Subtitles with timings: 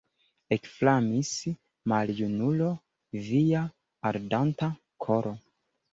[0.55, 1.33] Ekflamis,
[1.93, 2.69] maljunulo,
[3.29, 3.61] via
[4.13, 4.71] ardanta
[5.07, 5.35] koro!